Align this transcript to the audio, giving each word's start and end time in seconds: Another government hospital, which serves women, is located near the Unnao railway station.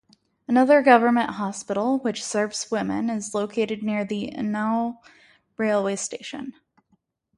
Another 0.47 0.81
government 0.81 1.29
hospital, 1.35 1.99
which 1.99 2.23
serves 2.25 2.71
women, 2.71 3.07
is 3.07 3.35
located 3.35 3.83
near 3.83 4.03
the 4.03 4.33
Unnao 4.35 4.97
railway 5.59 5.95
station. 5.95 6.55